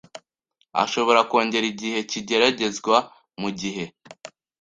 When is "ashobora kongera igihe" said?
0.83-1.97